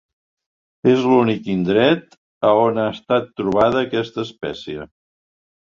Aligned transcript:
És 0.93 1.01
l'únic 1.11 1.49
indret 1.57 2.17
a 2.51 2.55
on 2.63 2.81
ha 2.85 2.89
estat 2.97 3.29
trobada 3.43 3.87
aquesta 3.89 4.25
espècie. 4.31 4.91